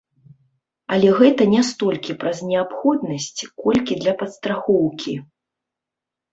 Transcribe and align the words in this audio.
Але 0.95 1.09
гэта 1.19 1.47
не 1.55 1.61
столькі 1.69 2.17
праз 2.25 2.41
неабходнасць, 2.49 3.29
колькі 3.67 4.01
для 4.03 4.13
падстрахоўкі. 4.25 5.19